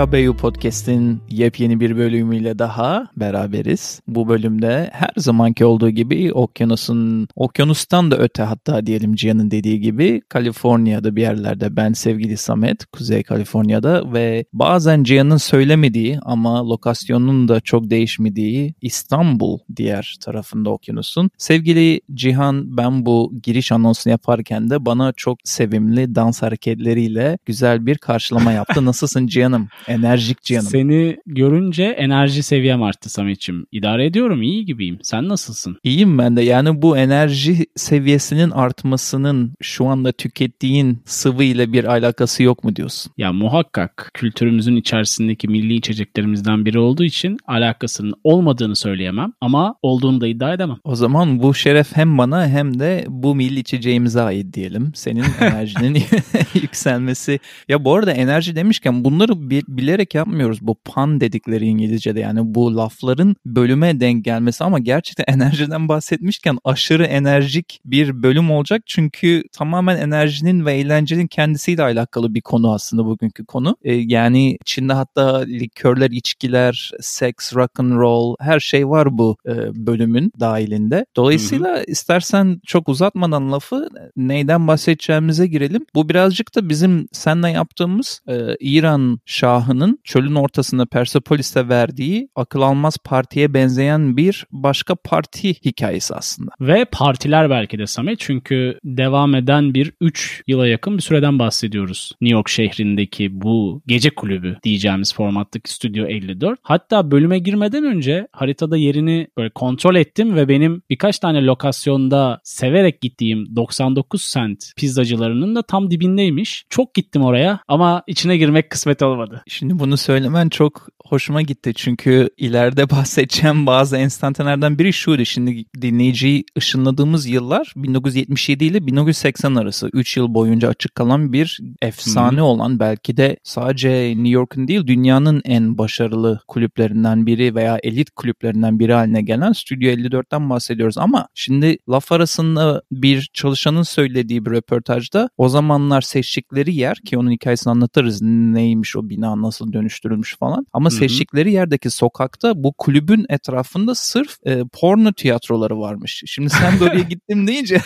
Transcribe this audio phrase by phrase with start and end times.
[0.00, 4.00] BKBU Podcast'in yepyeni bir bölümüyle daha beraberiz.
[4.06, 10.20] Bu bölümde her zamanki olduğu gibi okyanusun, okyanustan da öte hatta diyelim Cihan'ın dediği gibi
[10.28, 17.60] Kaliforniya'da bir yerlerde ben sevgili Samet, Kuzey Kaliforniya'da ve bazen Cihan'ın söylemediği ama lokasyonunun da
[17.60, 21.30] çok değişmediği İstanbul diğer tarafında okyanusun.
[21.38, 27.98] Sevgili Cihan ben bu giriş anonsunu yaparken de bana çok sevimli dans hareketleriyle güzel bir
[27.98, 28.84] karşılama yaptı.
[28.84, 29.68] Nasılsın Cihan'ım?
[29.90, 30.66] Enerjik Cihan'ım.
[30.66, 33.66] Seni görünce enerji seviyem arttı Samet'ciğim.
[33.72, 34.98] İdare ediyorum iyi gibiyim.
[35.02, 35.76] Sen nasılsın?
[35.84, 36.42] İyiyim ben de.
[36.42, 43.12] Yani bu enerji seviyesinin artmasının şu anda tükettiğin sıvı ile bir alakası yok mu diyorsun?
[43.18, 50.26] Ya muhakkak kültürümüzün içerisindeki milli içeceklerimizden biri olduğu için alakasının olmadığını söyleyemem ama olduğunu da
[50.26, 50.78] iddia edemem.
[50.84, 54.92] O zaman bu şeref hem bana hem de bu milli içeceğimize ait diyelim.
[54.94, 56.02] Senin enerjinin
[56.54, 57.40] yükselmesi.
[57.68, 59.50] Ya bu arada enerji demişken bunları
[59.80, 60.58] bilerek yapmıyoruz.
[60.62, 67.04] Bu pan dedikleri İngilizce'de yani bu lafların bölüme denk gelmesi ama gerçekten enerjiden bahsetmişken aşırı
[67.04, 68.82] enerjik bir bölüm olacak.
[68.86, 73.76] Çünkü tamamen enerjinin ve eğlencenin kendisiyle alakalı bir konu aslında bugünkü konu.
[73.82, 79.86] Ee, yani içinde hatta likörler, içkiler, seks, rock and roll her şey var bu e,
[79.86, 81.06] bölümün dahilinde.
[81.16, 81.84] Dolayısıyla hı hı.
[81.86, 85.86] istersen çok uzatmadan lafı neyden bahsedeceğimize girelim.
[85.94, 89.20] Bu birazcık da bizim seninle yaptığımız e, İran
[89.60, 96.50] Şahı'nın çölün ortasında Persepolis'te verdiği akıl almaz partiye benzeyen bir başka parti hikayesi aslında.
[96.60, 102.12] Ve partiler belki de Samet çünkü devam eden bir 3 yıla yakın bir süreden bahsediyoruz.
[102.20, 106.58] New York şehrindeki bu gece kulübü diyeceğimiz formattaki Studio 54.
[106.62, 113.00] Hatta bölüme girmeden önce haritada yerini böyle kontrol ettim ve benim birkaç tane lokasyonda severek
[113.00, 116.64] gittiğim 99 cent pizzacılarının da tam dibindeymiş.
[116.68, 119.42] Çok gittim oraya ama içine girmek kısmet olmadı.
[119.50, 125.24] Şimdi bunu söylemen çok hoşuma gitti çünkü ileride bahsedeceğim bazı enstantanelerden biri şuydu.
[125.24, 132.36] Şimdi dinleyiciyi ışınladığımız yıllar 1977 ile 1980 arası 3 yıl boyunca açık kalan bir efsane
[132.36, 132.44] Hı-hı.
[132.44, 138.78] olan belki de sadece New York'un değil dünyanın en başarılı kulüplerinden biri veya elit kulüplerinden
[138.78, 145.30] biri haline gelen Studio 54'ten bahsediyoruz ama şimdi laf arasında bir çalışanın söylediği bir röportajda
[145.36, 149.08] o zamanlar seçtikleri yer ki onun hikayesini anlatırız neymiş o
[149.42, 150.98] nasıl dönüştürülmüş falan ama Hı-hı.
[150.98, 156.22] seçtikleri yerdeki sokakta bu kulübün etrafında sırf e, porno tiyatroları varmış.
[156.26, 157.80] Şimdi sen de oraya gittim deyince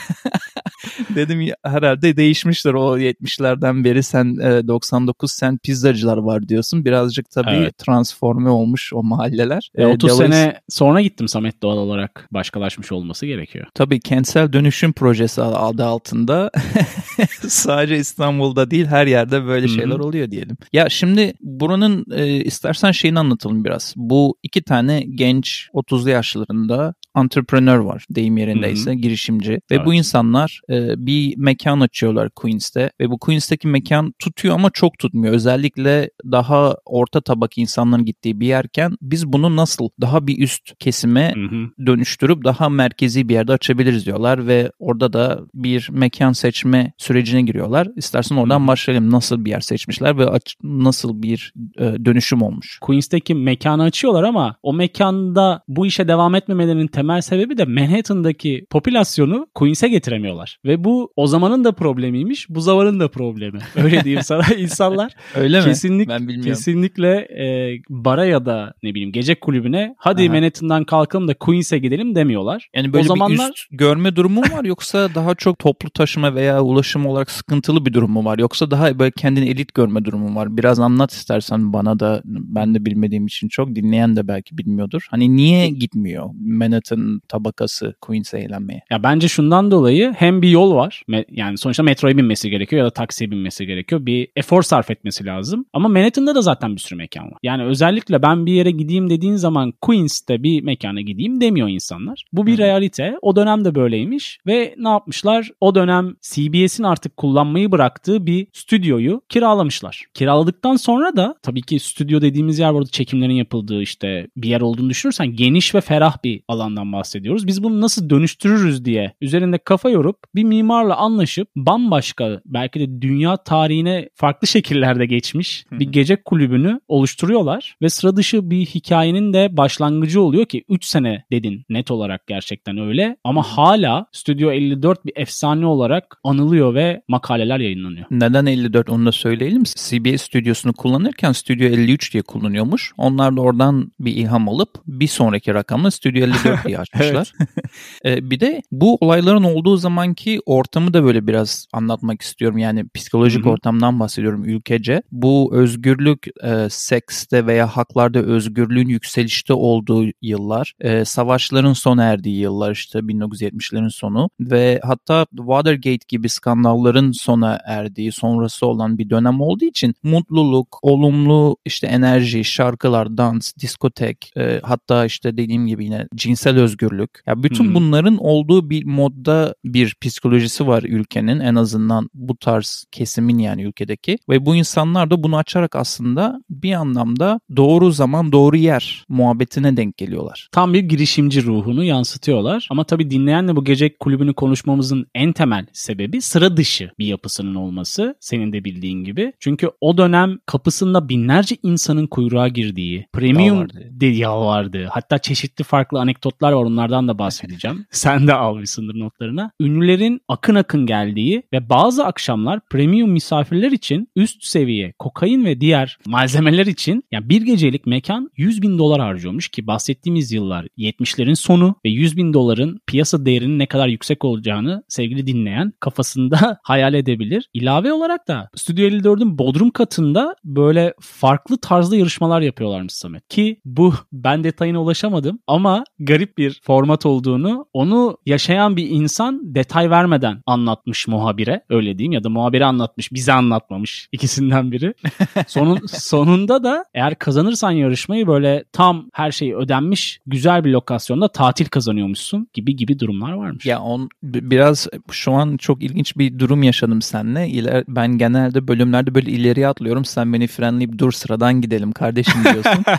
[1.14, 6.84] dedim herhalde değişmiştir o 70'lerden beri sen e, 99 sen pizzacılar var diyorsun.
[6.84, 7.78] Birazcık tabii evet.
[7.78, 9.70] transforme olmuş o mahalleler.
[9.74, 10.36] E, 30 Dolayısıyla...
[10.36, 13.66] sene sonra gittim Samet doğal olarak başkalaşmış olması gerekiyor.
[13.74, 16.50] Tabii kentsel dönüşüm projesi adı altında
[17.48, 20.04] sadece İstanbul'da değil her yerde böyle şeyler Hı-hı.
[20.04, 20.56] oluyor diyelim.
[20.72, 23.94] Ya şimdi buranın e, istersen şeyini anlatalım biraz.
[23.96, 28.98] Bu iki tane genç 30'lu yaşlarında entrepreneur var deyim yerindeyse Hı-hı.
[28.98, 29.86] girişimci ve evet.
[29.86, 35.34] bu insanlar e, bir mekan açıyorlar Queens'te ve bu Queens'teki mekan tutuyor ama çok tutmuyor.
[35.34, 41.32] Özellikle daha orta tabak insanların gittiği bir yerken biz bunu nasıl daha bir üst kesime
[41.34, 41.86] Hı-hı.
[41.86, 47.88] dönüştürüp daha merkezi bir yerde açabiliriz diyorlar ve orada da bir mekan seçme sürecine giriyorlar.
[47.96, 48.68] İstersen oradan Hı-hı.
[48.68, 49.10] başlayalım.
[49.10, 51.33] Nasıl bir yer seçmişler ve aç- nasıl bir
[51.78, 52.78] e, dönüşüm olmuş?
[52.80, 59.46] Queens'teki mekanı açıyorlar ama o mekanda bu işe devam etmemelerinin temel sebebi de Manhattan'daki popülasyonu
[59.54, 60.58] Queens'e getiremiyorlar.
[60.64, 63.58] Ve bu o zamanın da problemiymiş, bu zamanın da problemi.
[63.76, 65.12] Öyle diyeyim sana insanlar.
[65.34, 65.64] Öyle mi?
[65.64, 66.52] Kesinlik, ben bilmiyorum.
[66.52, 70.32] Kesinlikle e, bara ya da ne bileyim gece kulübüne hadi Aha.
[70.32, 72.68] Manhattan'dan kalkalım da Queens'e gidelim demiyorlar.
[72.74, 73.48] Yani böyle o zamanlar...
[73.48, 77.86] bir üst görme durumu mu var yoksa daha çok toplu taşıma veya ulaşım olarak sıkıntılı
[77.86, 78.38] bir durum mu var?
[78.38, 80.56] Yoksa daha böyle kendini elit görme durumu var?
[80.56, 85.06] Biraz anlat istersen bana da ben de bilmediğim için çok dinleyen de belki bilmiyordur.
[85.10, 88.82] Hani niye gitmiyor Manhattan tabakası Queens'e eğlenmeye?
[88.90, 91.02] Ya bence şundan dolayı hem bir yol var.
[91.30, 94.06] Yani sonuçta metroya binmesi gerekiyor ya da taksiye binmesi gerekiyor.
[94.06, 95.64] Bir efor sarf etmesi lazım.
[95.72, 97.38] Ama Manhattan'da da zaten bir sürü mekan var.
[97.42, 102.24] Yani özellikle ben bir yere gideyim dediğin zaman Queens'te bir mekana gideyim demiyor insanlar.
[102.32, 103.18] Bu bir realite.
[103.22, 105.50] O dönem de böyleymiş ve ne yapmışlar?
[105.60, 110.04] O dönem CBS'in artık kullanmayı bıraktığı bir stüdyoyu kiralamışlar.
[110.14, 114.90] Kiraladıktan sonra da tabii ki stüdyo dediğimiz yer burada çekimlerin yapıldığı işte bir yer olduğunu
[114.90, 117.46] düşünürsen geniş ve ferah bir alandan bahsediyoruz.
[117.46, 123.36] Biz bunu nasıl dönüştürürüz diye üzerinde kafa yorup bir mimarla anlaşıp bambaşka belki de dünya
[123.36, 130.20] tarihine farklı şekillerde geçmiş bir gece kulübünü oluşturuyorlar ve sıra dışı bir hikayenin de başlangıcı
[130.20, 135.66] oluyor ki 3 sene dedin net olarak gerçekten öyle ama hala Studio 54 bir efsane
[135.66, 138.06] olarak anılıyor ve makaleler yayınlanıyor.
[138.10, 139.62] Neden 54 onu da söyleyelim.
[139.64, 142.92] CBS stüdyosunu kullan kullanırken Studio 53 diye kullanıyormuş.
[142.96, 147.32] Onlar da oradan bir ilham alıp bir sonraki rakamla Studio 54 diye açmışlar.
[148.04, 152.58] e, bir de bu olayların olduğu zamanki ortamı da böyle biraz anlatmak istiyorum.
[152.58, 153.50] Yani psikolojik Hı-hı.
[153.50, 155.02] ortamdan bahsediyorum ülkece.
[155.12, 160.72] Bu özgürlük e, sekste veya haklarda özgürlüğün yükselişte olduğu yıllar.
[160.80, 168.12] E, savaşların sona erdiği yıllar işte 1970'lerin sonu ve hatta Watergate gibi skandalların sona erdiği
[168.12, 175.04] sonrası olan bir dönem olduğu için mutluluk, olumlu işte enerji, şarkılar, dans, diskotek e, hatta
[175.06, 177.10] işte dediğim gibi yine cinsel özgürlük.
[177.26, 177.74] Ya bütün hmm.
[177.74, 184.18] bunların olduğu bir modda bir psikolojisi var ülkenin en azından bu tarz kesimin yani ülkedeki
[184.28, 189.96] ve bu insanlar da bunu açarak aslında bir anlamda doğru zaman doğru yer muhabbetine denk
[189.96, 190.48] geliyorlar.
[190.52, 196.20] Tam bir girişimci ruhunu yansıtıyorlar ama tabii dinleyenle bu gece kulübünü konuşmamızın en temel sebebi
[196.20, 199.32] sıra dışı bir yapısının olması senin de bildiğin gibi.
[199.40, 200.38] Çünkü o dönem
[200.74, 204.88] kapısında binlerce insanın kuyruğa girdiği, premium de vardı.
[204.90, 207.86] Hatta çeşitli farklı anekdotlar var onlardan da bahsedeceğim.
[207.90, 209.50] Sen de almışsındır notlarına.
[209.60, 215.98] Ünlülerin akın akın geldiği ve bazı akşamlar premium misafirler için üst seviye kokain ve diğer
[216.06, 221.74] malzemeler için yani bir gecelik mekan 100 bin dolar harcıyormuş ki bahsettiğimiz yıllar 70'lerin sonu
[221.84, 227.48] ve 100 bin doların piyasa değerinin ne kadar yüksek olacağını sevgili dinleyen kafasında hayal edebilir.
[227.54, 230.63] İlave olarak da Studio 54'ün Bodrum katında böyle
[231.00, 233.28] farklı tarzda yarışmalar yapıyorlarmış Samet.
[233.28, 239.90] Ki bu ben detayına ulaşamadım ama garip bir format olduğunu onu yaşayan bir insan detay
[239.90, 244.94] vermeden anlatmış muhabire öyle diyeyim ya da muhabire anlatmış bize anlatmamış ikisinden biri.
[245.46, 251.66] Sonun, sonunda da eğer kazanırsan yarışmayı böyle tam her şey ödenmiş güzel bir lokasyonda tatil
[251.66, 253.66] kazanıyormuşsun gibi gibi durumlar varmış.
[253.66, 257.48] Ya on biraz şu an çok ilginç bir durum yaşadım seninle.
[257.48, 260.04] İler, ben genelde bölümlerde böyle ileriye atlıyorum.
[260.04, 262.84] Sen beni frenleyip dur sıradan gidelim kardeşim diyorsun.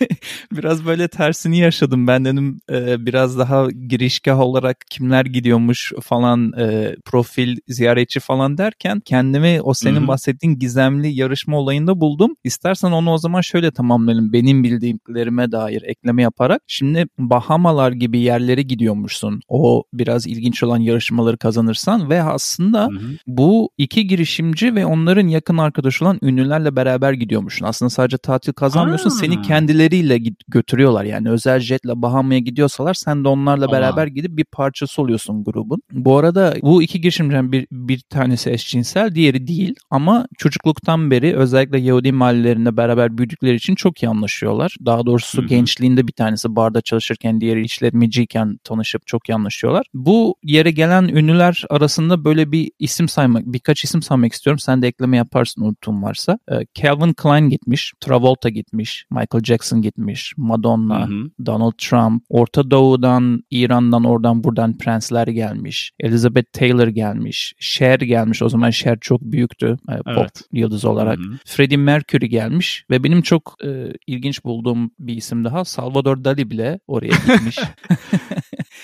[0.52, 2.06] biraz böyle tersini yaşadım.
[2.06, 9.00] Ben dedim e, biraz daha girişgah olarak kimler gidiyormuş falan e, profil ziyaretçi falan derken
[9.04, 10.08] kendimi o senin Hı-hı.
[10.08, 12.34] bahsettiğin gizemli yarışma olayında buldum.
[12.44, 14.32] İstersen onu o zaman şöyle tamamlayalım.
[14.32, 16.62] Benim bildiğimlerime dair ekleme yaparak.
[16.66, 19.40] Şimdi Bahamalar gibi yerlere gidiyormuşsun.
[19.48, 23.16] O biraz ilginç olan yarışmaları kazanırsan ve aslında Hı-hı.
[23.26, 26.18] bu iki girişimci ve onların yakın arkadaşı olan
[26.60, 27.66] ünlülerle beraber gidiyormuşsun.
[27.66, 29.10] Aslında sadece tatil kazanmıyorsun.
[29.10, 29.14] Aa.
[29.14, 30.18] Seni kendileriyle
[30.48, 31.04] götürüyorlar.
[31.04, 33.72] Yani özel jetle Bahama'ya gidiyorsalar sen de onlarla Aa.
[33.72, 35.82] beraber gidip bir parçası oluyorsun grubun.
[35.92, 41.80] Bu arada bu iki girişimciden bir, bir tanesi eşcinsel, diğeri değil ama çocukluktan beri özellikle
[41.80, 44.76] Yahudi mahallelerinde beraber büyüdükleri için çok iyi anlaşıyorlar.
[44.86, 45.46] Daha doğrusu Hı-hı.
[45.46, 49.86] gençliğinde bir tanesi barda çalışırken diğeri işletmeciyken tanışıp çok iyi anlaşıyorlar.
[49.94, 54.58] Bu yere gelen ünlüler arasında böyle bir isim saymak, birkaç isim saymak istiyorum.
[54.58, 56.38] Sen de ekleme yaparsın unuttuğum varsa.
[56.50, 61.46] Ee, Calvin Klein gitmiş, Travolta gitmiş, Michael Jackson gitmiş, Madonna, Hı-hı.
[61.46, 65.92] Donald Trump, Orta Doğu'dan, İran'dan, oradan buradan prensler gelmiş.
[66.00, 67.54] Elizabeth Taylor gelmiş.
[67.58, 68.42] Cher gelmiş.
[68.42, 70.42] O zaman Cher çok büyüktü e, pop evet.
[70.52, 71.18] yıldız olarak.
[71.18, 71.38] Hı-hı.
[71.44, 76.80] Freddie Mercury gelmiş ve benim çok e, ilginç bulduğum bir isim daha Salvador Dali bile
[76.86, 77.58] oraya gitmiş.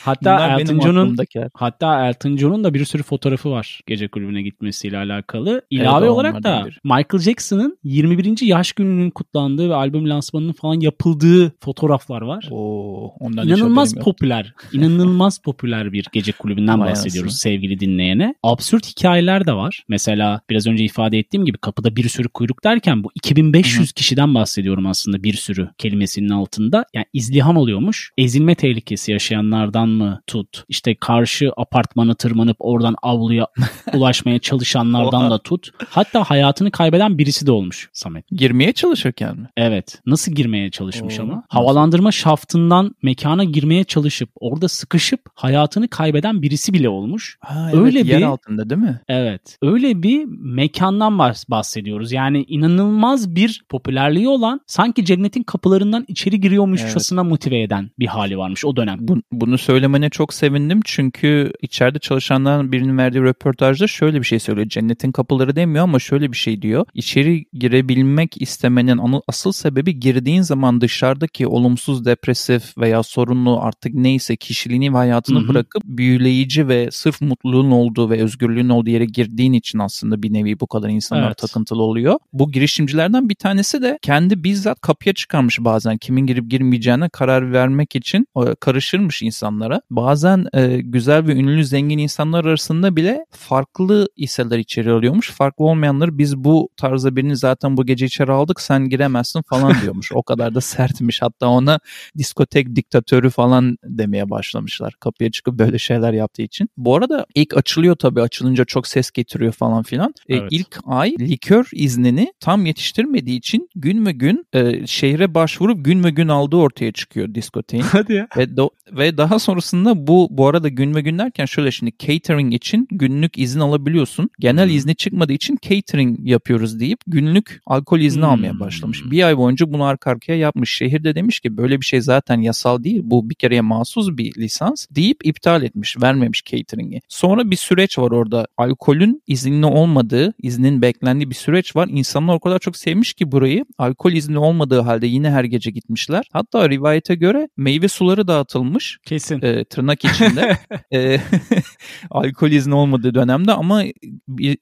[0.06, 1.16] Hatta Elton John'un
[1.54, 5.62] hatta Elton John'un da bir sürü fotoğrafı var gece kulübüne gitmesiyle alakalı.
[5.70, 6.80] İlave evet, olarak da bir.
[6.84, 8.46] Michael Jackson'ın 21.
[8.46, 12.48] yaş gününün kutlandığı ve albüm lansmanının falan yapıldığı fotoğraflar var.
[12.50, 14.54] Oo, ondan İnanılmaz popüler.
[14.72, 18.34] inanılmaz popüler bir gece kulübünden bahsediyoruz sevgili dinleyene.
[18.42, 19.84] Absürt hikayeler de var.
[19.88, 23.94] Mesela biraz önce ifade ettiğim gibi kapıda bir sürü kuyruk derken bu 2500 Hı-hı.
[23.94, 26.84] kişiden bahsediyorum aslında bir sürü kelimesinin altında.
[26.94, 28.10] Yani izdiham oluyormuş.
[28.18, 30.64] Ezilme tehlikesi yaşayanlardan mı tut.
[30.68, 33.46] İşte karşı apartmanı tırmanıp oradan avluya
[33.94, 35.70] ulaşmaya çalışanlardan da tut.
[35.88, 38.28] Hatta hayatını kaybeden birisi de olmuş Samet.
[38.30, 39.48] Girmeye çalışırken mi?
[39.56, 40.00] Evet.
[40.06, 41.42] Nasıl girmeye çalışmış Oo, ama?
[41.48, 47.38] Havalandırma şaftından mekana girmeye çalışıp orada sıkışıp hayatını kaybeden birisi bile olmuş.
[47.40, 49.00] Ha, evet, öyle yer bir altında değil mi?
[49.08, 49.58] Evet.
[49.62, 52.12] Öyle bir mekandan bahsediyoruz.
[52.12, 57.30] Yani inanılmaz bir popülerliği olan sanki cennetin kapılarından içeri giriyormuşçasına evet.
[57.30, 58.98] motive eden bir hali varmış o dönem.
[59.00, 64.68] Bu, bunu söylemene çok sevindim çünkü içeride çalışanların birinin verdiği röportajda şöyle bir şey söylüyor.
[64.68, 66.86] Cennetin kapıları demiyor ama şöyle bir şey diyor.
[66.94, 74.92] İçeri girebilmek istemenin asıl sebebi girdiğin zaman dışarıdaki olumsuz, depresif veya sorunlu artık neyse kişiliğini
[74.92, 75.48] ve hayatını Hı-hı.
[75.48, 80.60] bırakıp büyüleyici ve sırf mutluluğun olduğu ve özgürlüğün olduğu yere girdiğin için aslında bir nevi
[80.60, 81.38] bu kadar insanlar evet.
[81.38, 82.18] takıntılı oluyor.
[82.32, 87.96] Bu girişimcilerden bir tanesi de kendi bizzat kapıya çıkarmış bazen kimin girip girmeyeceğine karar vermek
[87.96, 88.26] için
[88.60, 89.80] karışırmış insanlar insanlara.
[89.90, 95.30] Bazen e, güzel ve ünlü zengin insanlar arasında bile farklı hisseler içeri alıyormuş.
[95.30, 100.12] Farklı olmayanları biz bu tarzda birini zaten bu gece içeri aldık sen giremezsin falan diyormuş.
[100.14, 101.23] o kadar da sertmiş.
[101.23, 101.78] Hatta ona
[102.18, 104.94] diskotek diktatörü falan demeye başlamışlar.
[105.00, 106.68] Kapıya çıkıp böyle şeyler yaptığı için.
[106.76, 110.14] Bu arada ilk açılıyor tabii açılınca çok ses getiriyor falan filan.
[110.28, 110.49] E, Evet.
[110.52, 116.11] ilk ay likör iznini tam yetiştirmediği için gün ve gün e, şehre başvurup gün ve
[116.11, 117.85] gün aldığı ortaya çıkıyor diskoteğin.
[117.85, 118.28] Hadi ya.
[118.37, 122.54] ve, do- ve daha sonrasında bu bu arada gün ve gün derken şöyle şimdi catering
[122.54, 124.30] için günlük izin alabiliyorsun.
[124.40, 124.76] Genel Hmm.
[124.76, 128.30] izni çıkmadığı için catering yapıyoruz deyip günlük alkol izni Hmm.
[128.30, 129.02] almaya başlamış.
[129.10, 130.70] Bir ay boyunca bunu arka arkaya yapmış.
[130.70, 133.00] Şehirde demiş ki böyle bir şey zaten yasal değil.
[133.04, 135.96] Bu bir kereye mahsus bir lisans deyip iptal etmiş.
[136.02, 137.00] Vermemiş catering'i.
[137.08, 138.46] Sonra bir süreç var orada.
[138.56, 141.88] Alkolün izinli olmadığı, iznin beklendiği bir süreç var.
[141.90, 143.64] İnsanlar o kadar çok sevmiş ki burayı.
[143.78, 146.25] Alkol izni olmadığı halde yine her gece gitmişler.
[146.32, 149.40] Hatta rivayete göre meyve suları dağıtılmış Kesin.
[149.46, 150.56] E, tırnak içinde
[150.92, 151.20] e,
[152.10, 153.82] alkol izni olmadığı dönemde ama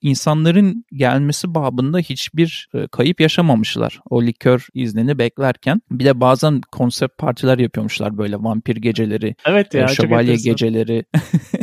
[0.02, 5.82] insanların gelmesi babında hiçbir e, kayıp yaşamamışlar o likör iznini beklerken.
[5.90, 9.86] Bir de bazen konsept partiler yapıyormuşlar böyle vampir geceleri, evet e, ya.
[9.86, 11.04] çok şövalye geceleri,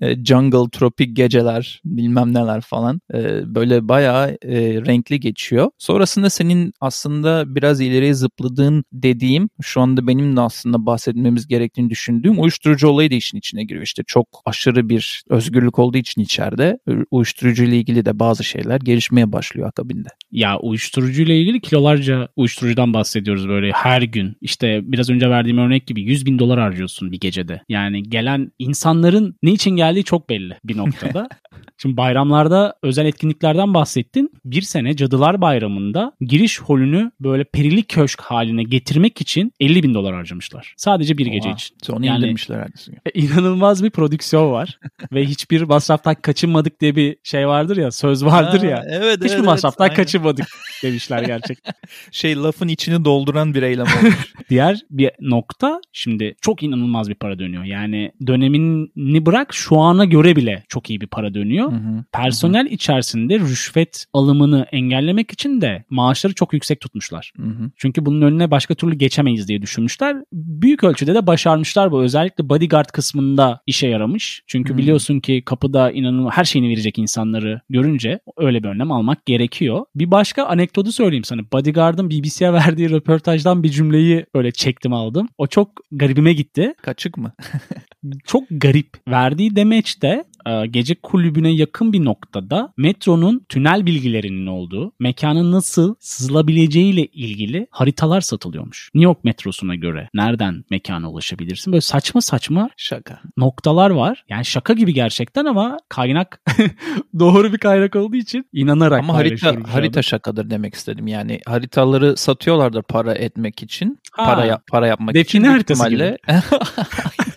[0.00, 3.00] e, jungle tropik geceler, bilmem neler falan.
[3.14, 5.70] E, böyle bayağı e, renkli geçiyor.
[5.78, 12.42] Sonrasında senin aslında biraz ileriye zıpladığın dediğim, şu anda benim de aslında bahsetmemiz gerektiğini düşündüğüm
[12.42, 13.84] uyuşturucu olayı da işin içine giriyor.
[13.84, 16.78] İşte çok aşırı bir özgürlük olduğu için içeride
[17.10, 20.08] uyuşturucu ile ilgili de bazı şeyler gelişmeye başlıyor akabinde.
[20.32, 24.36] Ya uyuşturucuyla ilgili kilolarca uyuşturucudan bahsediyoruz böyle her gün.
[24.40, 27.62] İşte biraz önce verdiğim örnek gibi 100 bin dolar harcıyorsun bir gecede.
[27.68, 31.28] Yani gelen insanların ne için geldiği çok belli bir noktada.
[31.82, 34.30] Şimdi bayramlarda özel etkinliklerden bahsettin.
[34.44, 40.14] Bir sene Cadılar Bayramı'nda giriş holünü böyle perili köşk haline getirmek için 50 bin dolar
[40.14, 40.74] harcamışlar.
[40.76, 41.54] Sadece bir gece Oha.
[41.56, 41.76] için.
[41.82, 42.98] Sonra Yani- indirmişler ertesi gün.
[43.06, 44.78] E, İnanılmaz bir prodüksiyon var.
[45.12, 48.78] Ve hiçbir masraftan kaçınmadık diye bir şey vardır ya, söz vardır ya.
[48.78, 49.96] Ha, evet, Hiçbir evet, masraftan aynen.
[49.96, 50.46] kaçınmadık
[50.82, 51.74] demişler gerçekten.
[52.12, 54.32] Şey lafın içini dolduran bir eylem olmuş.
[54.50, 57.64] Diğer bir nokta şimdi çok inanılmaz bir para dönüyor.
[57.64, 61.69] Yani dönemini bırak şu ana göre bile çok iyi bir para dönüyor.
[61.70, 62.04] Hı hı.
[62.12, 67.32] Personel içerisinde rüşvet alımını engellemek için de maaşları çok yüksek tutmuşlar.
[67.36, 67.70] Hı hı.
[67.76, 70.16] Çünkü bunun önüne başka türlü geçemeyiz diye düşünmüşler.
[70.32, 72.02] Büyük ölçüde de başarmışlar bu.
[72.02, 74.42] Özellikle bodyguard kısmında işe yaramış.
[74.46, 74.78] Çünkü Hmm.
[74.78, 79.84] biliyorsun ki kapıda inanılmaz her şeyini verecek insanları görünce öyle bir önlem almak gerekiyor.
[79.94, 81.40] Bir başka anekdotu söyleyeyim sana.
[81.52, 85.28] Bodyguard'ın BBC'ye verdiği röportajdan bir cümleyi öyle çektim aldım.
[85.38, 86.74] O çok garibime gitti.
[86.82, 87.32] Kaçık mı?
[88.24, 88.88] Çok garip.
[89.08, 95.94] Verdiği demeç de e, gece kulübüne yakın bir noktada metronun tünel bilgilerinin olduğu, mekanın nasıl
[96.00, 98.90] sızılabileceğiyle ilgili haritalar satılıyormuş.
[98.94, 101.72] New York metrosuna göre nereden mekana ulaşabilirsin?
[101.72, 103.20] Böyle saçma saçma Şaka.
[103.36, 104.24] noktalar var.
[104.28, 106.40] Yani şaka gibi gerçekten ama kaynak
[107.18, 111.06] doğru bir kaynak olduğu için inanarak Ama harita harita şakadır demek istedim.
[111.06, 113.98] Yani haritaları satıyorlardır para etmek için.
[114.12, 115.42] Ha, para ya- para yapmak define için.
[115.42, 116.18] büyük haritası ihtimalle-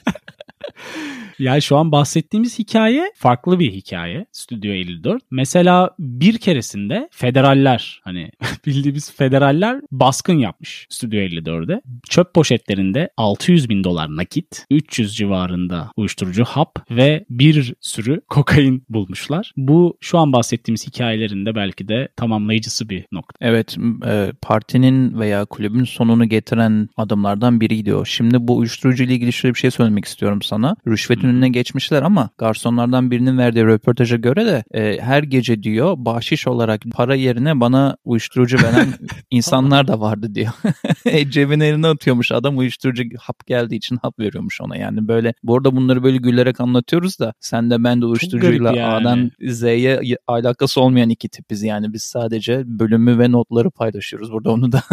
[1.40, 4.26] Yani şu an bahsettiğimiz hikaye farklı bir hikaye.
[4.32, 5.24] Stüdyo 54.
[5.32, 8.32] Mesela bir keresinde federaller hani
[8.66, 11.82] bildiğimiz federaller baskın yapmış Stüdyo 54'de.
[12.10, 19.54] Çöp poşetlerinde 600 bin dolar nakit, 300 civarında uyuşturucu hap ve bir sürü kokain bulmuşlar.
[19.58, 23.34] Bu şu an bahsettiğimiz hikayelerin de belki de tamamlayıcısı bir nokta.
[23.42, 28.06] Evet, e, partinin veya kulübün sonunu getiren adımlardan biriydi o.
[28.06, 30.76] Şimdi bu uyuşturucu ile ilgili şöyle bir şey söylemek istiyorum sana.
[31.24, 36.48] Rüşvetin önüne geçmişler ama garsonlardan birinin verdiği röportaja göre de e, her gece diyor bahşiş
[36.48, 38.88] olarak para yerine bana uyuşturucu veren
[39.32, 40.54] insanlar da vardı diyor.
[41.06, 44.78] E, Cebine eline atıyormuş adam uyuşturucu hap geldiği için hap veriyormuş ona.
[44.78, 48.84] Yani böyle bu arada bunları böyle gülerek anlatıyoruz da sen de ben de uyuşturucuyla yani.
[48.84, 54.72] A'dan Z'ye alakası olmayan iki tipiz yani biz sadece bölümü ve notları paylaşıyoruz burada onu
[54.72, 54.84] da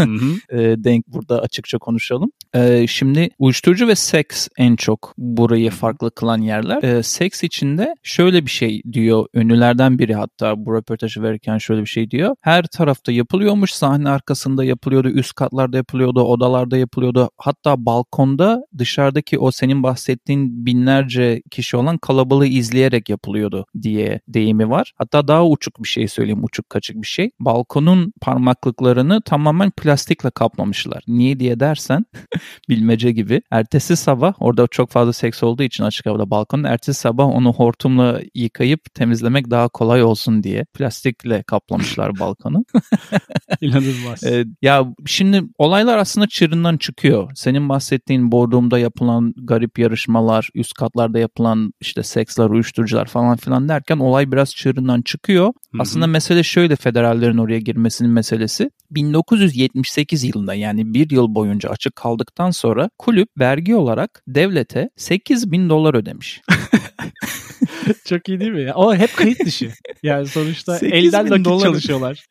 [0.51, 2.31] e, denk burada açıkça konuşalım.
[2.55, 6.83] E, şimdi uyuşturucu ve seks en çok burayı farklı kılan yerler.
[6.83, 11.87] E, seks içinde şöyle bir şey diyor ünlülerden biri hatta bu röportajı verirken şöyle bir
[11.87, 12.37] şey diyor.
[12.41, 19.51] Her tarafta yapılıyormuş sahne arkasında yapılıyordu üst katlarda yapılıyordu odalarda yapılıyordu hatta balkonda dışarıdaki o
[19.51, 24.93] senin bahsettiğin binlerce kişi olan kalabalığı izleyerek yapılıyordu diye deyimi var.
[24.97, 27.31] Hatta daha uçuk bir şey söyleyeyim uçuk kaçık bir şey.
[27.41, 31.03] Balkonun parmaklıklarını tamamen plastikle kaplamışlar.
[31.09, 32.05] Niye diye dersen
[32.69, 33.43] bilmece gibi.
[33.51, 36.65] Ertesi sabah orada çok fazla seks olduğu için açık pilavda balkonun.
[36.65, 42.65] Ertesi sabah onu hortumla yıkayıp temizlemek daha kolay olsun diye plastikle kaplamışlar balkonu.
[43.61, 44.25] İnanılmaz.
[44.25, 47.31] Ee, ya şimdi olaylar aslında çığırından çıkıyor.
[47.35, 53.99] Senin bahsettiğin boardroom'da yapılan garip yarışmalar, üst katlarda yapılan işte seksler, uyuşturucular falan filan derken
[53.99, 55.47] olay biraz çığırından çıkıyor.
[55.47, 55.83] Hı-hı.
[55.83, 58.71] Aslında mesele şöyle federallerin oraya girmesinin meselesi.
[58.91, 65.69] 1978 yılında yani bir yıl boyunca açık kaldıktan sonra kulüp vergi olarak devlete 8 bin
[65.69, 66.41] dolar ödemiş.
[68.05, 68.63] Çok iyi değil mi?
[68.63, 68.75] Ya?
[68.75, 69.73] O hep kayıt dışı.
[70.03, 71.65] Yani sonuçta 8 elden nakit dolar.
[71.65, 72.25] çalışıyorlar.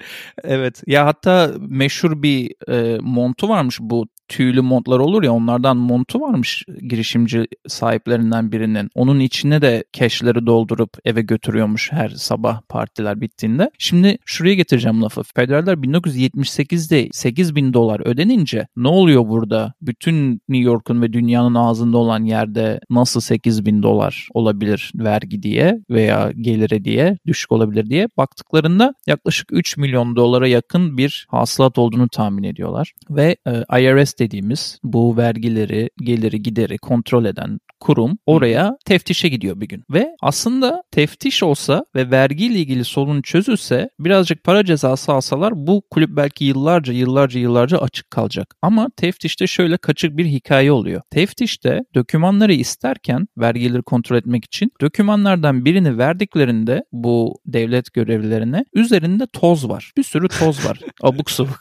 [0.44, 0.84] Evet.
[0.88, 6.66] Ya hatta meşhur bir e, montu varmış bu tüylü montlar olur ya onlardan montu varmış
[6.90, 8.90] girişimci sahiplerinden birinin.
[8.96, 13.72] Onun içine de keşleri doldurup eve götürüyormuş her sabah partiler bittiğinde.
[13.78, 15.24] Şimdi şuraya getireceğim lafı.
[15.36, 19.74] Federaller 1978'de 8 bin dolar ödenince ne oluyor burada?
[19.82, 25.80] Bütün New York'un ve dünyanın ağzında olan yerde nasıl 8 bin dolar olabilir vergi diye
[25.90, 32.10] veya gelire diye düşük olabilir diye baktıklarında yaklaşık 3 milyon dolara yakın bir hasılat olduğunu
[32.10, 32.94] tahmin ediyorlar.
[33.10, 39.68] Ve e, IRS dediğimiz bu vergileri, geliri, gideri kontrol eden kurum oraya teftişe gidiyor bir
[39.68, 39.84] gün.
[39.90, 46.10] Ve aslında teftiş olsa ve vergiyle ilgili sorun çözülse birazcık para cezası alsalar bu kulüp
[46.10, 48.56] belki yıllarca yıllarca yıllarca açık kalacak.
[48.62, 51.02] Ama teftişte şöyle kaçık bir hikaye oluyor.
[51.12, 59.70] Teftişte dokümanları isterken vergileri kontrol etmek için dokümanlardan birini verdiklerinde bu devlet görevlilerine üzerinde toz
[59.70, 59.92] var.
[59.98, 60.80] Bir sürü toz var.
[61.02, 61.60] Abuk sabuk.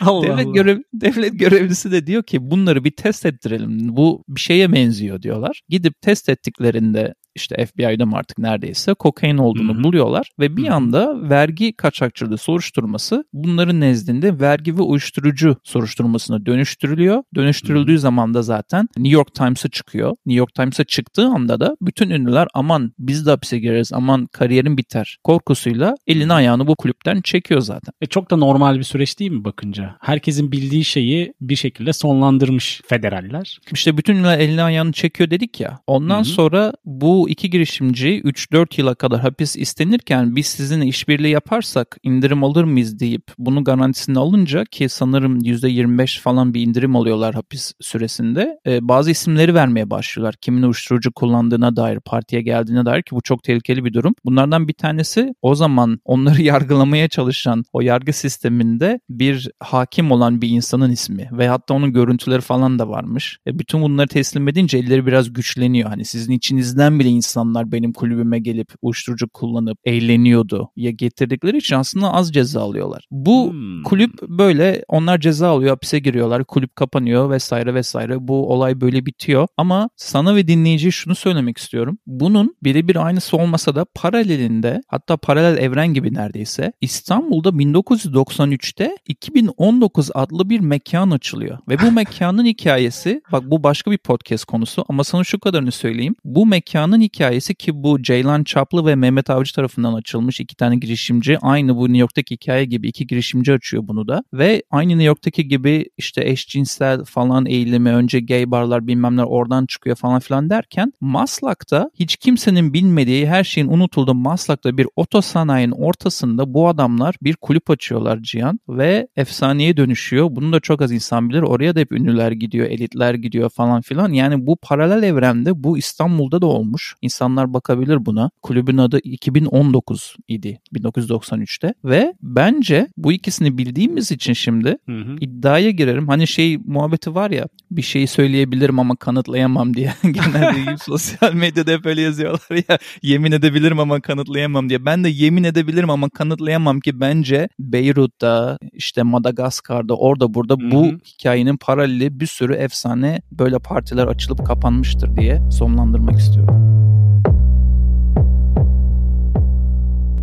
[0.00, 0.52] Allah devlet, Allah.
[0.52, 3.96] görev, devlet görevlisi de diyor ki bunları bir test ettirelim.
[3.96, 5.60] Bu bir şeye benziyor diyorlar.
[5.68, 9.84] Gidip test ettiklerinde işte FBI'da mı artık neredeyse kokain olduğunu Hı hı.
[9.84, 17.22] buluyorlar ve bir anda vergi kaçakçılığı soruşturması bunların nezdinde vergi ve uyuşturucu soruşturmasına dönüştürülüyor.
[17.34, 20.10] Dönüştürüldüğü zaman da zaten New York Times'a çıkıyor.
[20.26, 24.76] New York Times'a çıktığı anda da bütün ünlüler aman biz de hapise gireriz aman kariyerim
[24.76, 27.92] biter korkusuyla elini ayağını bu kulüpten çekiyor zaten.
[28.00, 29.96] E çok da normal bir süreç değil mi bakınca?
[30.00, 33.58] Herkesin bildiği şeyi bir şekilde sonlandırmış federaller.
[33.72, 35.78] İşte bütün ünlüler elini ayağını çekiyor dedik ya.
[35.86, 36.24] Ondan Hı hı.
[36.24, 42.64] sonra bu iki girişimci 3-4 yıla kadar hapis istenirken biz sizinle işbirliği yaparsak indirim alır
[42.64, 48.58] mıyız deyip bunu garantisini alınca ki sanırım %25 falan bir indirim alıyorlar hapis süresinde.
[48.66, 50.34] e, bazı isimleri vermeye başlıyorlar.
[50.40, 54.14] Kimin uyuşturucu kullandığına dair, partiye geldiğine dair ki bu çok tehlikeli bir durum.
[54.24, 60.48] Bunlardan bir tanesi o zaman onları yargılamaya çalışan o yargı sisteminde bir hakim olan bir
[60.48, 63.38] insanın ismi ve hatta onun görüntüleri falan da varmış.
[63.46, 65.88] E, bütün bunları teslim edince elleri biraz güçleniyor.
[65.88, 72.12] Hani sizin içinizden bile insanlar benim kulübüme gelip uyuşturucu kullanıp eğleniyordu ya getirdikleri için aslında
[72.12, 73.06] az ceza alıyorlar.
[73.10, 73.82] Bu Hmm.
[73.82, 78.28] kulüp böyle onlar ceza alıyor hapise giriyorlar kulüp kapanıyor vesaire vesaire.
[78.28, 79.48] Bu olay böyle bitiyor.
[79.56, 81.98] Ama sana ve dinleyiciye şunu söylemek istiyorum.
[82.06, 90.50] Bunun birebir aynısı olmasa da paralelinde hatta paralel evren gibi neredeyse İstanbul'da 1993'te 2019 adlı
[90.50, 91.58] bir mekan açılıyor.
[91.68, 96.14] Ve bu mekanın hikayesi bak bu başka bir podcast konusu ama sana şu kadarını söyleyeyim.
[96.24, 101.38] Bu mekanın hikayesi ki bu Ceylan Çaplı ve Mehmet Avcı tarafından açılmış iki tane girişimci
[101.38, 105.48] aynı bu New York'taki hikaye gibi iki girişimci açıyor bunu da ve aynı New York'taki
[105.48, 111.90] gibi işte eşcinsel falan eğilimi önce gay barlar bilmem oradan çıkıyor falan filan derken Maslak'ta
[111.94, 118.18] hiç kimsenin bilmediği her şeyin unutulduğu Maslak'ta bir otosanayinin ortasında bu adamlar bir kulüp açıyorlar
[118.22, 120.28] Cihan ve efsaneye dönüşüyor.
[120.30, 121.42] Bunu da çok az insan bilir.
[121.42, 124.12] Oraya da hep ünlüler gidiyor, elitler gidiyor falan filan.
[124.12, 126.85] Yani bu paralel evrende bu İstanbul'da da olmuş.
[127.02, 128.30] İnsanlar bakabilir buna.
[128.42, 135.16] Kulübün adı 2019 idi 1993'te ve bence bu ikisini bildiğimiz için şimdi Hı hı.
[135.20, 136.08] iddiaya girerim.
[136.08, 139.92] Hani şey muhabbeti var ya bir şeyi söyleyebilirim ama kanıtlayamam diye.
[140.02, 144.84] Genelde sosyal medyada hep öyle yazıyorlar ya yemin edebilirim ama kanıtlayamam diye.
[144.84, 150.84] Ben de yemin edebilirim ama kanıtlayamam ki bence Beyrut'ta işte Madagaskar'da orada burada Hı bu
[151.06, 156.85] hikayenin paraleli bir sürü efsane böyle partiler açılıp kapanmıştır diye sonlandırmak istiyorum.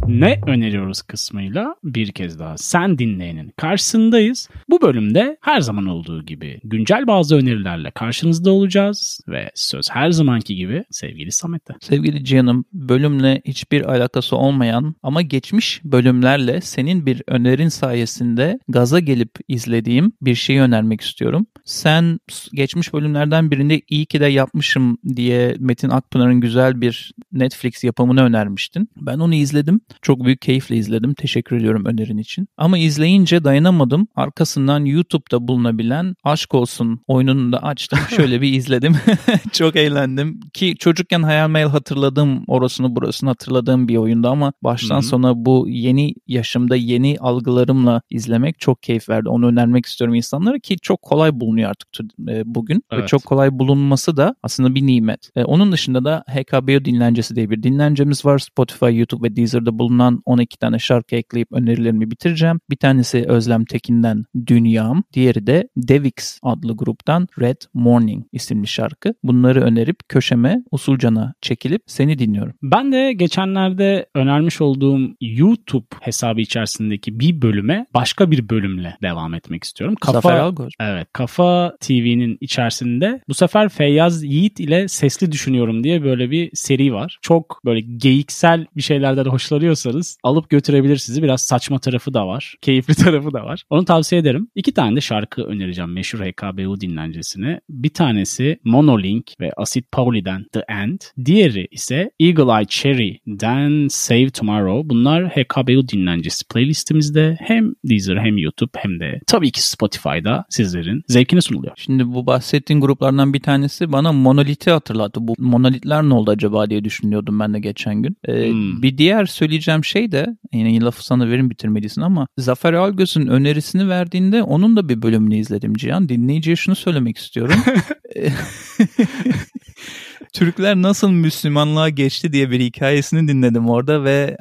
[0.08, 4.50] Ne öneriyoruz kısmıyla bir kez daha sen dinleyenin karşısındayız.
[4.70, 10.56] Bu bölümde her zaman olduğu gibi güncel bazı önerilerle karşınızda olacağız ve söz her zamanki
[10.56, 11.74] gibi sevgili Samet'te.
[11.82, 19.32] Sevgili Cihan'ım bölümle hiçbir alakası olmayan ama geçmiş bölümlerle senin bir önerin sayesinde gaza gelip
[19.48, 21.46] izlediğim bir şeyi önermek istiyorum.
[21.66, 22.20] Sen
[22.54, 28.90] geçmiş bölümlerden birinde iyi ki de yapmışım diye Metin Akpınar'ın güzel bir Netflix yapımını önermiştin.
[28.98, 31.14] Ben onu izledim Çok büyük keyifle izledim.
[31.14, 32.48] Teşekkür ediyorum önerin için.
[32.58, 34.08] Ama izleyince dayanamadım.
[34.16, 38.00] Arkasından YouTube'da bulunabilen Aşk Olsun oyununu da açtım.
[38.16, 38.96] Şöyle bir izledim.
[39.52, 40.40] Çok eğlendim.
[40.54, 45.04] Ki çocukken hayal meyal hatırladığım orasını burasını hatırladığım bir oyundu ama baştan Hı-hı.
[45.04, 49.30] sona bu yeni yaşımda yeni algılarımla izlemek çok keyif verdi.
[49.30, 51.90] Onu önermek istiyorum insanlara ki çok kolay bulunuyor artık
[52.30, 52.84] e, bugün.
[52.92, 53.04] Evet.
[53.04, 55.30] Ve çok kolay bulunması da aslında bir nimet.
[55.36, 58.40] E, onun dışında da HKBO dinlencesi diye bir dinlencemiz var.
[58.40, 62.60] Spotify, YouTube ve Deezer'da bulunan 12 tane şarkı ekleyip önerilerimi bitireceğim.
[62.70, 65.04] Bir tanesi Özlem Tekin'den Dünyam.
[65.14, 69.14] Diğeri de Devix adlı gruptan Red Morning isimli şarkı.
[69.24, 72.54] Bunları önerip köşeme usulcana çekilip seni dinliyorum.
[72.64, 79.64] Ben de geçenlerde önermiş olduğum YouTube hesabı içerisindeki bir bölüme başka bir bölümle devam etmek
[79.64, 79.96] istiyorum.
[80.02, 80.72] Kafa, Zafer Algor.
[80.80, 81.08] Evet.
[81.14, 87.20] Kafa TV'nin içerisinde bu sefer Feyyaz Yiğit ile Sesli Düşünüyorum diye böyle bir seri var.
[87.22, 89.26] Çok böyle geyiksel bir şeylerden
[89.74, 91.24] hoşlanıyorsanız alıp götürebilir sizi.
[91.24, 92.56] Biraz saçma tarafı da var.
[92.62, 93.64] Keyifli tarafı da var.
[93.70, 94.48] Onu tavsiye ederim.
[94.56, 97.60] İki tane de şarkı önereceğim meşhur HKBU dinlencesine.
[97.70, 101.00] Bir tanesi Monolink ve Acid Pauli'den The End.
[101.26, 104.90] Diğeri ise Eagle Eye Cherry'den Save Tomorrow.
[104.90, 111.42] Bunlar HKBU dinlencesi playlistimizde hem Deezer hem YouTube hem de tabii ki Spotify'da sizlerin zevkine
[111.42, 111.74] sunuluyor.
[111.78, 115.28] Şimdi bu bahsettiğin gruplardan bir tanesi bana Monolith'i hatırlattı.
[115.28, 118.18] Bu monolitler ne oldu acaba diye düşünüyordum ben de geçen gün.
[118.28, 118.82] Ee, hmm.
[118.82, 124.44] Bir diğer söyleyeceğim şey de yine lafı sana verin bitirmelisin ama Zafer Algöz'ün önerisini verdiğinde
[124.44, 126.10] onun da bir bölümünü izledim Cihan.
[126.10, 127.56] Dinleyiciye şunu söylemek istiyorum.
[130.34, 134.38] Türkler nasıl Müslümanlığa geçti diye bir hikayesini dinledim orada ve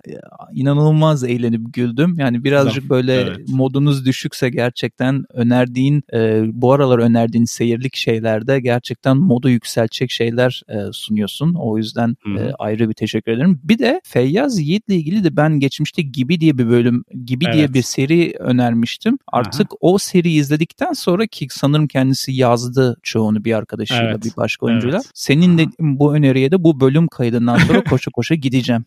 [0.52, 2.16] inanılmaz eğlenip güldüm.
[2.18, 3.48] Yani birazcık böyle evet.
[3.48, 10.92] modunuz düşükse gerçekten önerdiğin e, bu aralar önerdiğin seyirlik şeylerde gerçekten modu yükseltecek şeyler e,
[10.92, 11.55] sunuyorsun.
[11.55, 13.61] O yüzden e, ayrı bir teşekkür ederim.
[13.64, 17.55] Bir de Feyyaz Yiğit'le ilgili de ben geçmişte Gibi diye bir bölüm, Gibi evet.
[17.55, 19.18] diye bir seri önermiştim.
[19.33, 19.78] Artık Aha.
[19.81, 24.24] o seriyi izledikten sonra ki sanırım kendisi yazdı çoğunu bir arkadaşıyla evet.
[24.24, 24.96] bir başka oyuncuyla.
[24.96, 25.11] Evet.
[25.14, 28.85] Senin de bu öneriye de bu bölüm kaydından sonra koşu koşu gideceğim.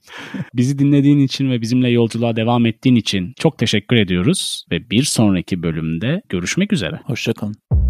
[0.53, 5.63] Bizi dinlediğin için ve bizimle yolculuğa devam ettiğin için çok teşekkür ediyoruz ve bir sonraki
[5.63, 6.99] bölümde görüşmek üzere.
[7.03, 7.84] Hoşçakalın.